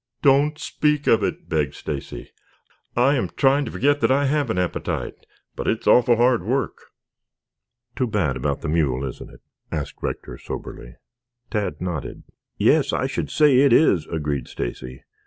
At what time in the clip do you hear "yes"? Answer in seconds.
12.57-12.91